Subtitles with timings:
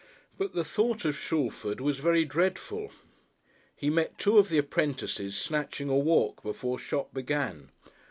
[0.35, 2.91] But the thought of Shalford was very dreadful.
[3.75, 7.69] He met two of the apprentices snatching a walk before shop began.